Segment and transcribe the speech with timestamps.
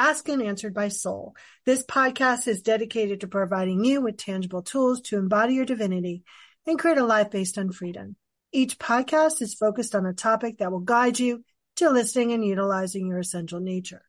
[0.00, 1.34] Ask and Answered by Soul.
[1.66, 6.22] This podcast is dedicated to providing you with tangible tools to embody your divinity
[6.68, 8.14] and create a life based on freedom.
[8.52, 11.42] Each podcast is focused on a topic that will guide you
[11.76, 14.02] to listening and utilizing your essential nature.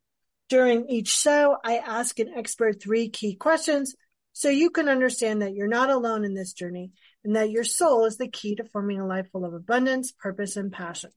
[0.47, 3.95] During each show, I ask an expert three key questions
[4.31, 6.91] so you can understand that you're not alone in this journey
[7.23, 10.55] and that your soul is the key to forming a life full of abundance, purpose,
[10.55, 11.09] and passion.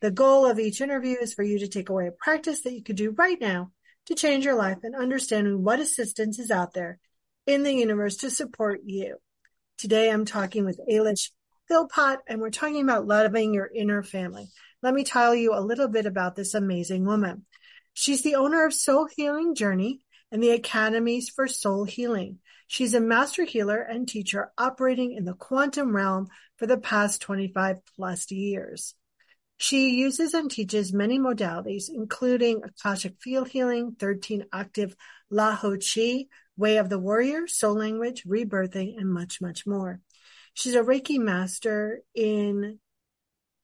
[0.00, 2.82] The goal of each interview is for you to take away a practice that you
[2.82, 3.72] could do right now
[4.08, 6.98] to change your life and understanding what assistance is out there
[7.46, 9.18] in the universe to support you.
[9.76, 11.30] Today I'm talking with Eilish
[11.68, 14.48] Philpott and we're talking about loving your inner family.
[14.82, 17.44] Let me tell you a little bit about this amazing woman.
[17.92, 20.00] She's the owner of Soul Healing Journey
[20.32, 22.38] and the Academies for Soul Healing.
[22.66, 27.76] She's a master healer and teacher operating in the quantum realm for the past 25
[27.94, 28.94] plus years.
[29.58, 34.96] She uses and teaches many modalities, including Akashic Field Healing, 13 Octave
[35.32, 40.00] LaHoChi, Way of the Warrior, Soul Language, Rebirthing, and much, much more.
[40.54, 42.78] She's a Reiki master in,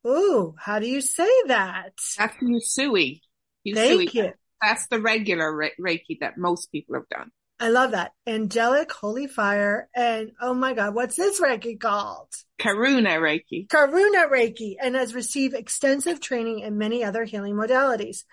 [0.06, 1.92] ooh, how do you say that?
[2.18, 3.20] That's Usui.
[3.66, 3.74] Usui.
[3.74, 4.32] Thank you.
[4.60, 7.30] That's the regular Reiki that most people have done.
[7.60, 8.12] I love that.
[8.26, 9.88] Angelic Holy Fire.
[9.94, 12.28] And oh my God, what's this Reiki called?
[12.60, 13.68] Karuna Reiki.
[13.68, 18.24] Karuna Reiki and has received extensive training in many other healing modalities.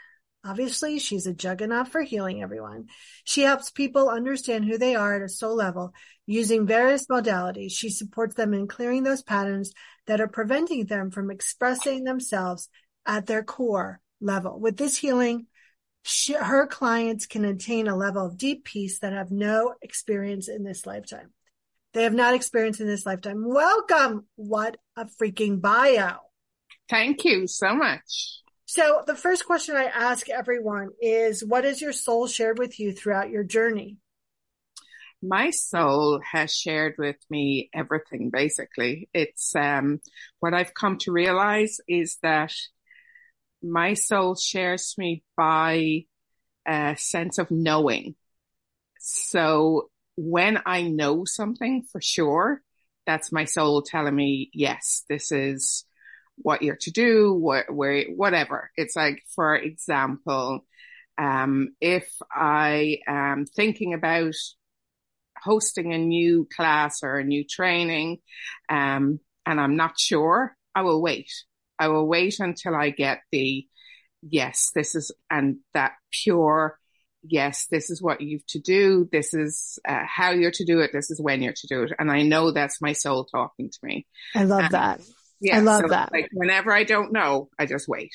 [0.43, 2.87] Obviously, she's a juggernaut for healing everyone.
[3.23, 5.93] She helps people understand who they are at a soul level
[6.25, 7.71] using various modalities.
[7.71, 9.71] She supports them in clearing those patterns
[10.07, 12.69] that are preventing them from expressing themselves
[13.05, 14.59] at their core level.
[14.59, 15.45] With this healing,
[16.03, 20.63] she, her clients can attain a level of deep peace that have no experience in
[20.63, 21.31] this lifetime.
[21.93, 23.43] They have not experienced in this lifetime.
[23.45, 24.25] Welcome.
[24.35, 26.15] What a freaking bio.
[26.89, 28.39] Thank you so much.
[28.65, 32.93] So the first question I ask everyone is, what has your soul shared with you
[32.93, 33.97] throughout your journey?
[35.21, 39.09] My soul has shared with me everything, basically.
[39.13, 39.99] It's, um,
[40.39, 42.53] what I've come to realize is that
[43.63, 46.05] my soul shares me by
[46.67, 48.15] a sense of knowing.
[48.99, 52.61] So when I know something for sure,
[53.05, 55.85] that's my soul telling me, yes, this is
[56.37, 58.71] what you're to do, what, where, whatever.
[58.75, 60.65] It's like, for example,
[61.17, 64.35] um, if I am thinking about
[65.43, 68.19] hosting a new class or a new training,
[68.69, 71.31] um, and I'm not sure, I will wait.
[71.81, 73.65] I will wait until I get the
[74.21, 76.77] yes, this is, and that pure,
[77.23, 79.09] yes, this is what you've to do.
[79.11, 80.91] This is uh, how you're to do it.
[80.93, 81.91] This is when you're to do it.
[81.97, 84.05] And I know that's my soul talking to me.
[84.35, 85.01] I love and, that.
[85.39, 86.11] Yeah, I love so that.
[86.11, 88.11] Like whenever I don't know, I just wait.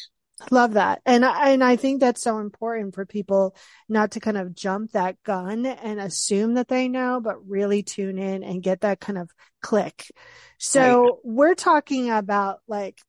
[0.51, 1.01] Love that.
[1.07, 3.57] And I, and I think that's so important for people
[3.89, 8.19] not to kind of jump that gun and assume that they know, but really tune
[8.19, 9.31] in and get that kind of
[9.63, 10.11] click.
[10.59, 11.13] So Right.
[11.25, 13.01] we're talking about like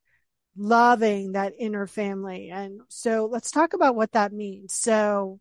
[0.58, 2.50] loving that inner family.
[2.50, 4.74] And so let's talk about what that means.
[4.74, 5.40] So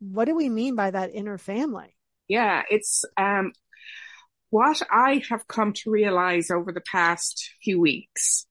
[0.00, 1.94] what do we mean by that inner family?
[2.28, 3.52] Yeah, it's um
[4.50, 8.46] what I have come to realize over the past few weeks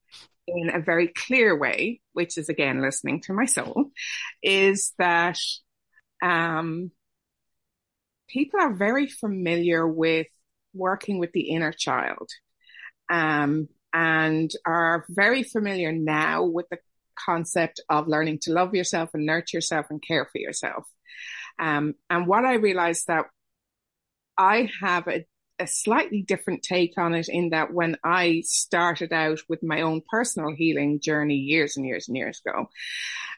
[0.47, 3.91] in a very clear way, which is again listening to my soul,
[4.43, 5.39] is that
[6.21, 6.91] um
[8.27, 10.27] people are very familiar with
[10.73, 12.29] working with the inner child.
[13.09, 16.77] Um and are very familiar now with the
[17.17, 20.85] concept of learning to love yourself and nurture yourself and care for yourself.
[21.59, 23.25] Um, and what I realized that
[24.37, 25.25] I have a,
[25.59, 30.01] a slightly different take on it in that when I started out with my own
[30.07, 32.69] personal healing journey years and years and years ago,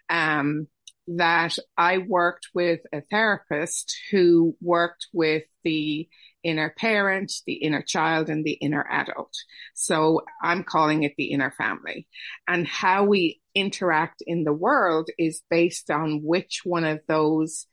[0.10, 0.68] um,
[1.07, 6.07] that I worked with a therapist who worked with the
[6.44, 9.33] inner parent, the inner child, and the inner adult.
[9.74, 12.07] So I'm calling it the inner family.
[12.47, 17.65] And how we interact in the world is based on which one of those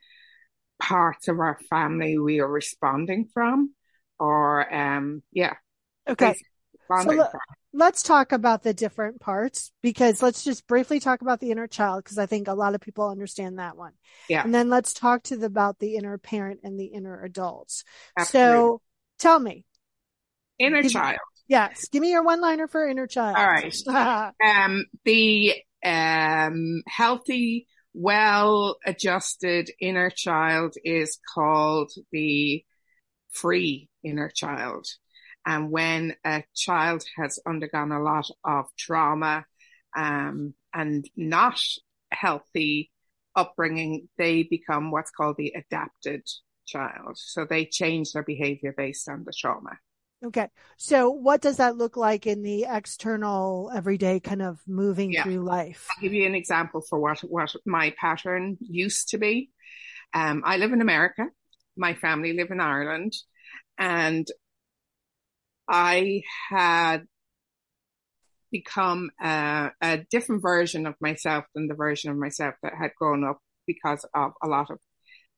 [0.80, 3.72] parts of our family we are responding from
[4.18, 5.54] or um yeah
[6.08, 6.34] Okay.
[6.86, 7.08] from.
[7.76, 12.02] Let's talk about the different parts because let's just briefly talk about the inner child
[12.02, 13.92] because I think a lot of people understand that one.
[14.28, 14.42] Yeah.
[14.42, 17.84] And then let's talk to the, about the inner parent and the inner adults.
[18.18, 18.52] Absolutely.
[18.54, 18.80] So
[19.18, 19.66] tell me.
[20.58, 21.18] Inner Give- child.
[21.48, 21.88] Yes.
[21.88, 23.36] Give me your one liner for inner child.
[23.36, 23.76] All right.
[24.44, 32.64] Um, the um, healthy, well adjusted inner child is called the
[33.30, 34.86] free inner child.
[35.46, 39.46] And when a child has undergone a lot of trauma
[39.96, 41.60] um, and not
[42.10, 42.90] healthy
[43.36, 46.22] upbringing, they become what's called the adapted
[46.66, 47.16] child.
[47.16, 49.78] So they change their behavior based on the trauma.
[50.24, 50.48] Okay.
[50.78, 55.22] So what does that look like in the external everyday kind of moving Yeah.
[55.22, 55.86] through life?
[55.90, 59.50] I'll give you an example for what, what my pattern used to be.
[60.12, 61.26] Um, I live in America.
[61.76, 63.12] My family live in Ireland
[63.78, 64.26] and
[65.68, 67.06] I had
[68.50, 73.24] become a, a different version of myself than the version of myself that had grown
[73.24, 74.78] up because of a lot of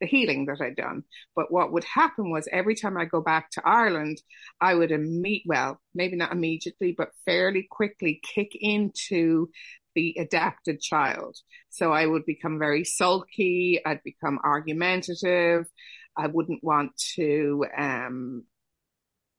[0.01, 1.03] the healing that I'd done.
[1.35, 4.21] But what would happen was every time I go back to Ireland,
[4.61, 9.49] I would imme- well, maybe not immediately, but fairly quickly kick into
[9.95, 11.37] the adapted child.
[11.71, 13.81] So I would become very sulky.
[13.85, 15.67] I'd become argumentative.
[16.17, 18.45] I wouldn't want to, um,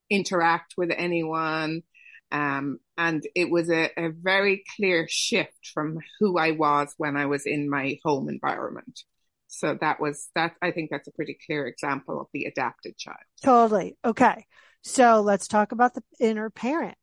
[0.09, 1.83] interact with anyone.
[2.31, 7.25] Um, and it was a, a very clear shift from who I was when I
[7.25, 9.01] was in my home environment.
[9.47, 10.53] So that was that.
[10.61, 13.17] I think that's a pretty clear example of the adapted child.
[13.43, 13.97] Totally.
[14.05, 14.45] Okay.
[14.83, 16.97] So let's talk about the inner parent.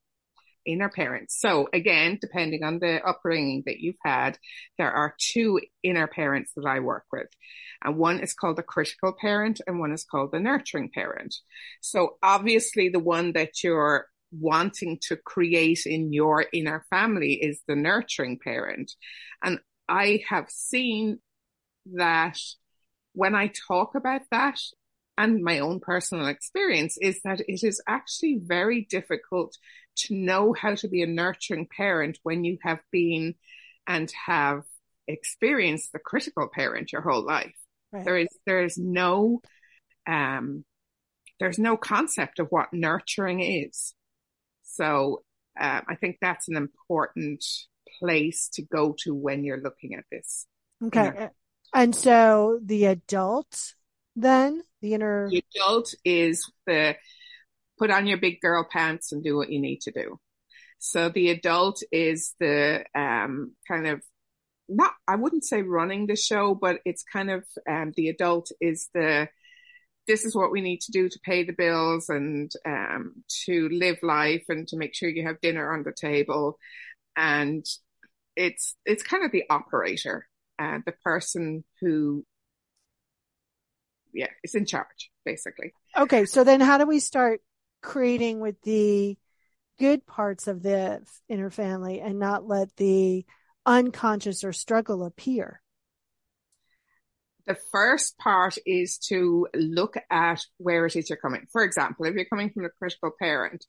[0.66, 1.38] Inner parents.
[1.40, 4.38] So again, depending on the upbringing that you've had,
[4.78, 7.28] there are two inner parents that I work with.
[7.82, 11.34] And one is called the critical parent and one is called the nurturing parent.
[11.80, 17.76] So obviously the one that you're wanting to create in your inner family is the
[17.76, 18.92] nurturing parent.
[19.42, 21.20] And I have seen
[21.94, 22.38] that
[23.12, 24.58] when I talk about that
[25.18, 29.56] and my own personal experience is that it is actually very difficult
[29.96, 33.34] to know how to be a nurturing parent when you have been
[33.86, 34.62] and have
[35.08, 37.54] experienced the critical parent your whole life.
[37.92, 38.04] Right.
[38.04, 39.40] There is, there is no,
[40.06, 40.64] um,
[41.40, 43.94] there's no concept of what nurturing is.
[44.64, 45.22] So,
[45.58, 47.42] uh, I think that's an important
[47.98, 50.46] place to go to when you're looking at this.
[50.84, 51.30] Okay.
[51.74, 53.74] And so the adult
[54.16, 56.96] then the inner, The adult is the
[57.78, 60.18] put on your big girl pants and do what you need to do.
[60.78, 64.02] So the adult is the um, kind of
[64.68, 68.88] not, I wouldn't say running the show, but it's kind of um, the adult is
[68.94, 69.28] the
[70.06, 73.98] this is what we need to do to pay the bills and um, to live
[74.02, 76.58] life and to make sure you have dinner on the table.
[77.16, 77.66] And
[78.36, 80.28] it's it's kind of the operator,
[80.58, 82.24] uh, the person who
[84.16, 85.72] yeah it's in charge basically.
[85.96, 86.24] okay.
[86.24, 87.40] So then how do we start
[87.82, 89.16] creating with the
[89.78, 93.24] good parts of the inner family and not let the
[93.64, 95.60] unconscious or struggle appear?
[97.46, 101.46] the first part is to look at where it is you're coming.
[101.52, 103.64] For example, if you're coming from a critical parent,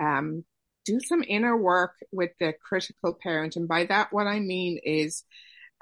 [0.00, 0.44] um,
[0.84, 3.56] do some inner work with the critical parent.
[3.56, 5.24] And by that, what I mean is,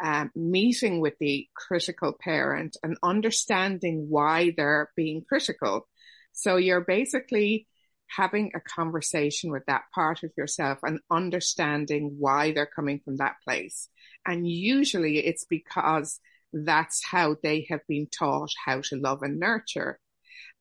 [0.02, 5.87] um, meeting with the critical parent and understanding why they're being critical.
[6.33, 7.66] So you're basically
[8.07, 13.37] having a conversation with that part of yourself and understanding why they're coming from that
[13.45, 13.88] place.
[14.26, 16.19] And usually it's because
[16.52, 20.00] that's how they have been taught how to love and nurture.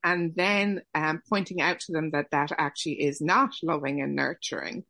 [0.04, 4.86] And then um, pointing out to them that that actually is not loving and nurturing.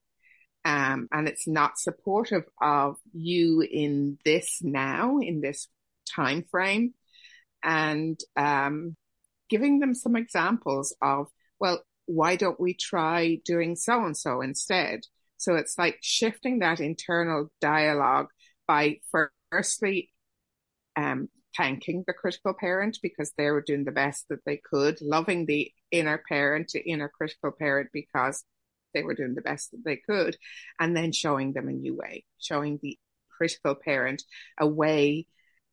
[0.69, 5.67] Um, and it's not supportive of you in this now, in this
[6.07, 6.93] time frame.
[7.63, 8.95] And um,
[9.49, 11.25] giving them some examples of,
[11.59, 14.99] well, why don't we try doing so and so instead?
[15.37, 18.27] So it's like shifting that internal dialogue
[18.67, 18.99] by
[19.51, 20.11] firstly
[20.95, 25.47] um, thanking the critical parent because they were doing the best that they could, loving
[25.47, 28.43] the inner parent, the inner critical parent because
[28.93, 30.37] they were doing the best that they could,
[30.79, 32.97] and then showing them a new way, showing the
[33.37, 34.23] critical parent
[34.59, 35.25] a way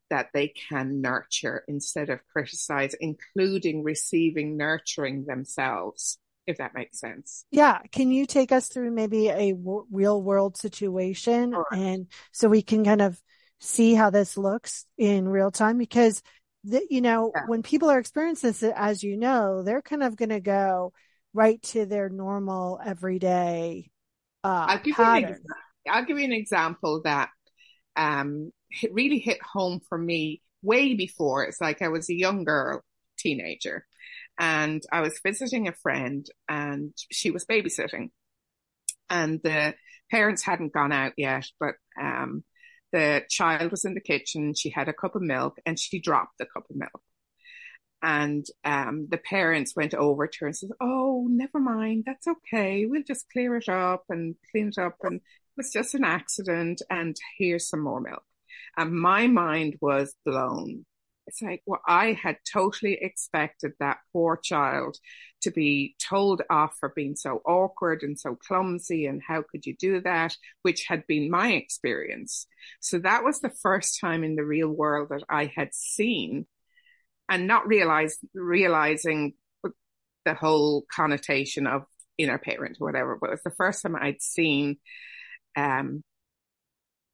[0.09, 7.43] that they can nurture instead of criticize, including receiving nurturing themselves, if that makes sense.
[7.51, 7.79] Yeah.
[7.91, 12.85] Can you take us through maybe a w- real world situation and so we can
[12.85, 13.21] kind of
[13.59, 15.77] see how this looks in real time?
[15.77, 16.23] Because
[16.63, 17.43] the, you know, Yeah.
[17.47, 20.93] when people are experiencing this, as you know, they're kind of going to go
[21.37, 23.91] right to their normal everyday
[24.43, 25.39] uh, I'll give, pattern.
[25.85, 27.29] You I'll give you an example that
[27.95, 28.51] um,
[28.91, 31.43] really hit home for me way before.
[31.45, 32.81] It's like I was a young girl,
[33.17, 33.85] teenager,
[34.39, 38.09] and I was visiting a friend and she was babysitting.
[39.09, 39.75] And the
[40.11, 42.43] parents hadn't gone out yet, but um,
[42.91, 44.53] the child was in the kitchen.
[44.55, 47.01] She had a cup of milk and she dropped the cup of milk.
[48.01, 52.03] And um, the parents went over to her and said, Oh, never mind.
[52.05, 52.85] That's okay.
[52.85, 54.97] We'll just clear it up and clean it up.
[55.03, 55.21] And it
[55.57, 56.81] was just an accident.
[56.89, 58.23] And here's some more milk.
[58.77, 60.85] And my mind was blown.
[61.27, 64.97] It's like, well, I had totally expected that poor child
[65.41, 69.75] to be told off for being so awkward and so clumsy and how could you
[69.75, 72.47] do that, which had been my experience.
[72.79, 76.45] So that was the first time in the real world that I had seen
[77.29, 79.33] and not realize, realizing
[80.25, 81.83] the whole connotation of
[82.17, 84.77] inner parent or whatever, but it was the first time I'd seen,
[85.55, 86.03] um,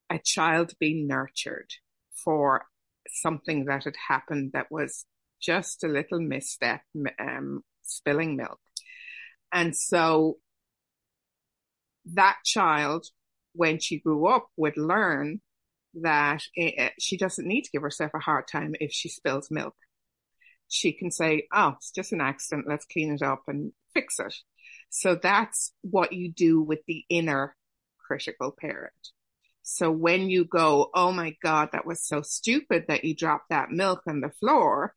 [0.09, 1.69] a child being nurtured
[2.23, 2.65] for
[3.07, 5.05] something that had happened that was
[5.41, 6.81] just a little misstep,
[7.19, 8.59] um, spilling milk.
[9.51, 10.37] And so
[12.13, 13.07] that child,
[13.53, 15.41] when she grew up, would learn
[15.95, 19.75] that it, she doesn't need to give herself a hard time if she spills milk.
[20.73, 22.67] She can say, Oh, it's just an accident.
[22.67, 24.33] Let's clean it up and fix it.
[24.89, 27.55] So that's what you do with the inner
[27.99, 28.93] critical parent.
[29.63, 33.71] So when you go, oh my God, that was so stupid that you dropped that
[33.71, 34.93] milk on the floor,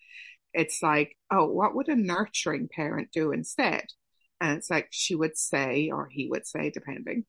[0.52, 3.84] it's like, oh, what would a nurturing parent do instead?
[4.40, 7.24] And it's like she would say, or he would say, depending,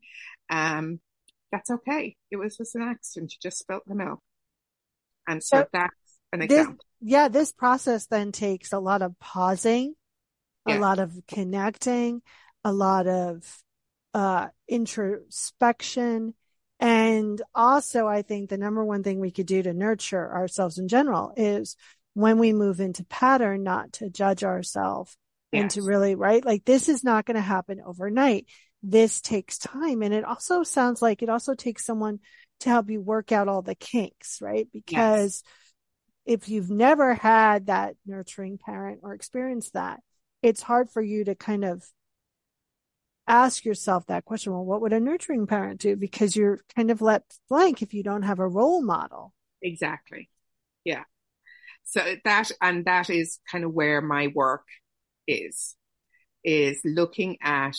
[0.50, 1.00] um,
[1.52, 2.16] that's okay.
[2.32, 3.34] It was just an accident.
[3.34, 4.20] You just spilt the milk.
[5.28, 5.94] And so, so that's
[6.34, 6.86] an example.
[7.02, 9.94] Yeah, this process then takes a lot of pausing,
[10.66, 10.78] yeah.
[10.78, 12.22] a lot of connecting,
[12.64, 13.62] a lot of
[14.14, 16.34] uh, introspection,
[16.80, 20.88] and also, I think the number one thing we could do to nurture ourselves in
[20.88, 21.76] general is
[22.14, 25.18] when we move into pattern, not to judge ourselves
[25.52, 25.62] yes.
[25.62, 26.44] and to really, right?
[26.46, 28.48] Like this is not going to happen overnight.
[28.84, 30.04] This takes time.
[30.04, 32.20] And it also sounds like it also takes someone
[32.60, 34.68] to help you work out all the kinks, right?
[34.72, 35.54] Because yes.
[36.28, 40.02] If you've never had that nurturing parent or experienced that,
[40.44, 41.86] it's hard for you to kind of
[43.28, 44.52] ask yourself that question.
[44.52, 45.96] Well, what would a nurturing parent do?
[45.96, 49.34] Because you're kind of left blank if you don't have a role model.
[49.62, 50.30] Exactly.
[50.84, 51.04] Yeah.
[51.86, 54.66] So that, and that is kind of where my work
[55.28, 55.76] is,
[56.44, 57.78] is looking at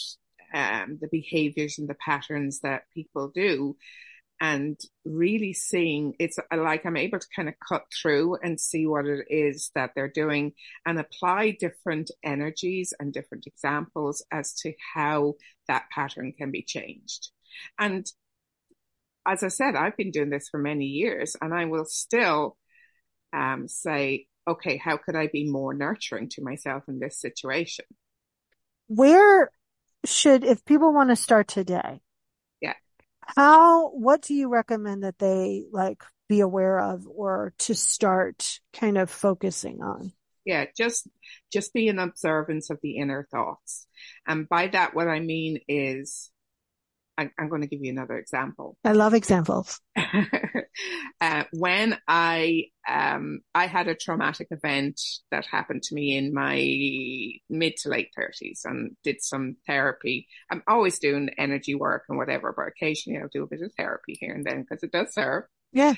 [0.54, 3.76] um, the behaviors and the patterns that people do
[4.40, 9.06] and really seeing it's like I'm able to kind of cut through and see what
[9.06, 10.52] it is that they're doing
[10.86, 15.34] and apply different energies and different examples as to how
[15.66, 17.30] that pattern can be changed.
[17.78, 18.06] And
[19.26, 22.56] as I said, I've been doing this for many years and I will still
[23.32, 27.84] um, say, okay, how could I be more nurturing to myself in this situation?
[28.86, 29.50] Where
[30.04, 32.00] should, if people want to start today,
[33.36, 38.98] how, what do you recommend that they like be aware of or to start kind
[38.98, 40.12] of focusing on?
[40.44, 41.08] Yeah, just,
[41.52, 43.86] just be an observance of the inner thoughts.
[44.26, 46.30] And by that, what I mean is
[47.18, 48.76] I, am going to give you another example.
[48.84, 49.80] I love examples.
[51.20, 55.00] uh, when I um, I had a traumatic event
[55.32, 56.56] that happened to me in my
[57.50, 60.28] mid to late thirties, and did some therapy.
[60.50, 64.16] I'm always doing energy work and whatever, but occasionally I'll do a bit of therapy
[64.20, 65.44] here and then because it does serve.
[65.72, 65.94] Yeah.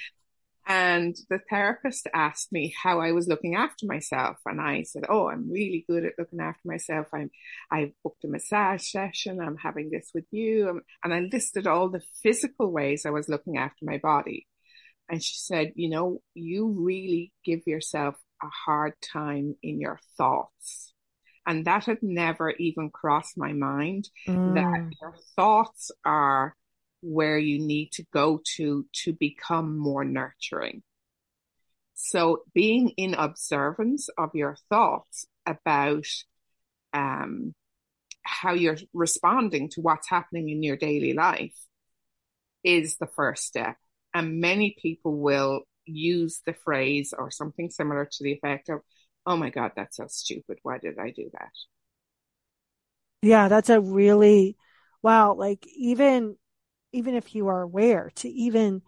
[0.67, 4.37] And the therapist asked me how I was looking after myself.
[4.47, 7.07] And I said, Oh, I'm really good at looking after myself.
[7.13, 7.31] I'm,
[7.71, 9.41] I've booked a massage session.
[9.41, 10.81] I'm having this with you.
[11.03, 14.47] And I listed all the physical ways I was looking after my body.
[15.09, 20.95] And she said, you know, you really give yourself a hard time in your thoughts.
[21.47, 24.55] And that had never even crossed my mind mm.
[24.55, 26.55] that your thoughts are
[27.03, 30.83] where you need to go to to become more nurturing.
[31.95, 36.07] So being in observance of your thoughts about
[36.93, 37.55] um,
[38.23, 41.59] how you're responding to what's happening in your daily life
[42.65, 43.77] is the first step.
[44.15, 48.81] And many people will use the phrase or something similar to the effect of,
[49.27, 50.59] Oh my God, that's so stupid.
[50.63, 51.53] Why did I do that?
[53.23, 54.57] Yeah, that's a really,
[55.03, 55.35] wow.
[55.35, 56.37] Like even
[56.93, 58.83] even if you are aware, to even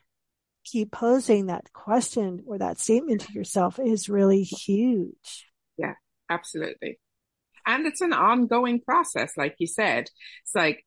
[0.64, 5.50] keep posing that question or that statement to yourself is really huge.
[5.76, 5.94] Yeah,
[6.30, 6.98] absolutely.
[7.66, 10.08] And it's an ongoing process, like you said.
[10.42, 10.84] It's like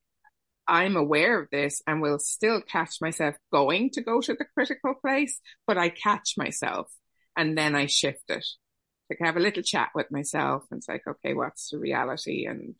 [0.67, 4.95] I'm aware of this and will still catch myself going to go to the critical
[4.95, 6.91] place, but I catch myself
[7.38, 8.45] and then I shift it.
[9.10, 12.48] Like I have a little chat with myself and it's like, okay, what's the reality
[12.48, 12.75] and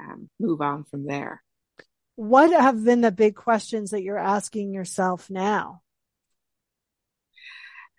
[0.00, 1.42] um, move on from there.
[2.18, 5.82] What have been the big questions that you're asking yourself now?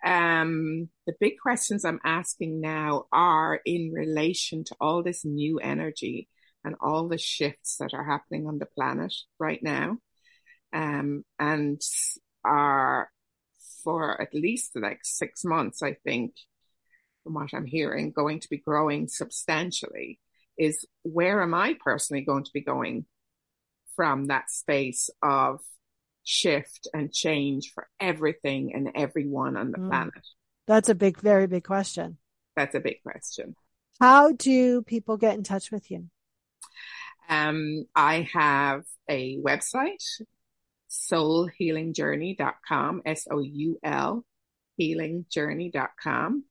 [0.04, 6.28] Um, the big questions I'm asking now are in relation to all this new energy
[6.62, 9.96] and all the shifts that are happening on the planet right now.
[10.70, 11.80] Um, and
[12.44, 13.08] are
[13.82, 16.34] for at least the like six months, I think,
[17.24, 20.20] from what I'm hearing, going to be growing substantially
[20.58, 23.06] is where am I personally going to be going
[23.96, 25.60] from that space of
[26.24, 29.88] shift and change for everything and everyone on the mm.
[29.88, 30.26] planet?
[30.66, 32.18] That's a big, very big question.
[32.56, 33.54] That's a big question.
[34.00, 36.06] How do people get in touch with you?
[37.28, 40.02] Um, I have a website,
[40.90, 44.24] soulhealingjourney.com, S-O-U-L
[44.80, 46.44] healingjourney.com.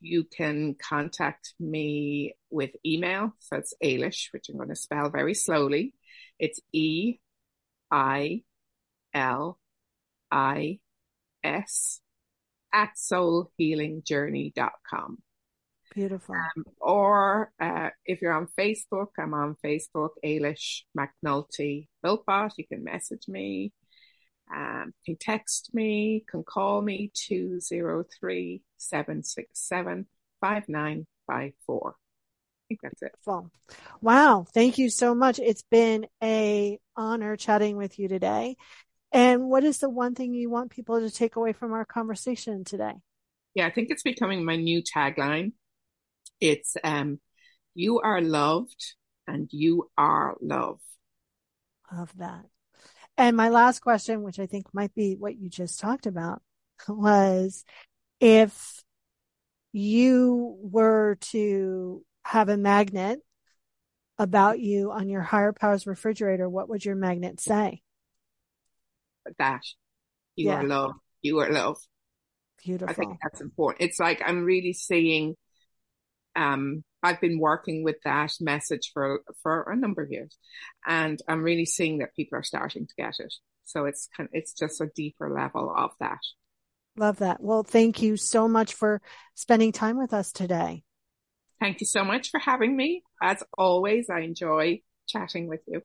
[0.00, 3.34] You can contact me with email.
[3.40, 5.94] So it's Eilish, which I'm going to spell very slowly.
[6.38, 7.18] It's E
[7.90, 8.42] I
[9.14, 9.58] L
[10.30, 10.80] I
[11.42, 12.00] S
[12.72, 15.18] at soulhealingjourney.com.
[15.94, 16.34] Beautiful.
[16.34, 22.52] Um, or uh, if you're on Facebook, I'm on Facebook, Eilish McNulty Philpott.
[22.58, 23.72] You can message me,
[24.54, 30.06] um, can text me, can call me 203 767
[30.42, 31.96] 5954.
[32.68, 33.12] Think that's it.
[33.26, 33.50] Well,
[34.00, 34.46] Wow.
[34.52, 35.38] Thank you so much.
[35.38, 38.56] It's been a honor chatting with you today.
[39.12, 42.64] And what is the one thing you want people to take away from our conversation
[42.64, 42.94] today?
[43.54, 45.52] Yeah, I think it's becoming my new tagline.
[46.40, 47.20] It's um,
[47.74, 48.94] you are loved
[49.26, 50.80] and you are love.
[51.92, 52.44] Love that.
[53.16, 56.42] And my last question, which I think might be what you just talked about,
[56.88, 57.64] was
[58.20, 58.82] if
[59.72, 63.20] you were to have a magnet
[64.18, 67.82] about you on your higher powers refrigerator, what would your magnet say?
[69.38, 69.62] That
[70.34, 70.60] you yeah.
[70.60, 70.92] are love.
[71.22, 71.78] You are love.
[72.64, 72.90] Beautiful.
[72.90, 73.88] I think that's important.
[73.88, 75.36] It's like I'm really seeing
[76.34, 80.36] um, I've been working with that message for for a number of years,
[80.86, 83.34] and I'm really seeing that people are starting to get it.
[83.64, 86.18] So it's kind of, it's just a deeper level of that.
[86.96, 87.42] Love that.
[87.42, 89.00] Well, thank you so much for
[89.34, 90.82] spending time with us today.
[91.60, 93.02] Thank you so much for having me.
[93.22, 95.82] As always, I enjoy chatting with you.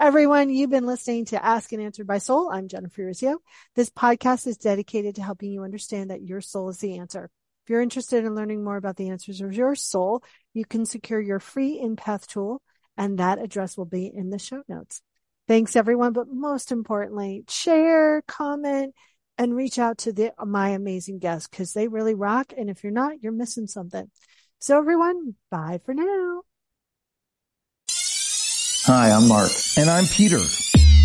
[0.00, 2.50] Everyone, you've been listening to Ask and Answered by Soul.
[2.50, 3.36] I'm Jennifer Rizzio.
[3.74, 7.30] This podcast is dedicated to helping you understand that your soul is the answer.
[7.64, 11.20] If you're interested in learning more about the answers of your soul, you can secure
[11.20, 12.60] your free empath tool
[12.96, 15.00] and that address will be in the show notes.
[15.46, 16.12] Thanks everyone.
[16.12, 18.94] But most importantly, share, comment,
[19.38, 22.52] and reach out to the, my amazing guests because they really rock.
[22.56, 24.10] And if you're not, you're missing something.
[24.60, 26.42] So everyone, bye for now.
[28.86, 29.50] Hi, I'm Mark.
[29.76, 30.40] And I'm Peter.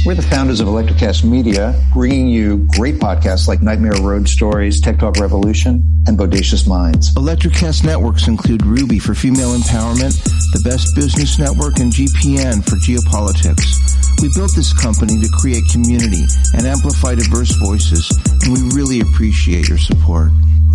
[0.06, 4.98] We're the founders of Electrocast Media, bringing you great podcasts like Nightmare Road Stories, Tech
[4.98, 7.14] Talk Revolution, and Bodacious Minds.
[7.16, 10.16] Electrocast networks include Ruby for female empowerment,
[10.54, 13.76] the Best Business Network, and GPN for geopolitics.
[14.22, 18.10] We built this company to create community and amplify diverse voices,
[18.44, 20.32] and we really appreciate your support.